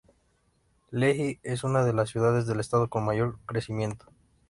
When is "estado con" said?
2.59-3.05